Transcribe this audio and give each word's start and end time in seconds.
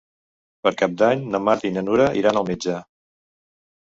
Per 0.67 0.69
Cap 0.77 0.95
d'Any 1.01 1.19
na 1.35 1.41
Marta 1.49 1.67
i 1.69 1.71
na 1.75 1.83
Nura 1.89 2.07
iran 2.21 2.39
al 2.41 2.47
metge. 2.49 2.79